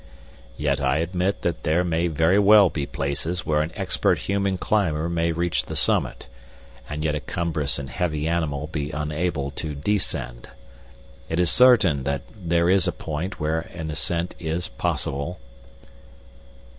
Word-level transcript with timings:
Yet 0.57 0.81
I 0.81 0.97
admit 0.97 1.43
that 1.43 1.61
there 1.61 1.83
may 1.83 2.07
very 2.07 2.39
well 2.39 2.71
be 2.71 2.87
places 2.87 3.45
where 3.45 3.61
an 3.61 3.71
expert 3.75 4.17
human 4.17 4.57
climber 4.57 5.07
may 5.07 5.31
reach 5.31 5.65
the 5.65 5.75
summit, 5.75 6.25
and 6.89 7.03
yet 7.03 7.13
a 7.13 7.19
cumbrous 7.19 7.77
and 7.77 7.87
heavy 7.87 8.27
animal 8.27 8.65
be 8.65 8.89
unable 8.89 9.51
to 9.51 9.75
descend. 9.75 10.49
It 11.29 11.39
is 11.39 11.51
certain 11.51 12.01
that 12.05 12.23
there 12.35 12.67
is 12.67 12.87
a 12.87 12.91
point 12.91 13.39
where 13.39 13.59
an 13.59 13.91
ascent 13.91 14.33
is 14.39 14.69
possible." 14.69 15.39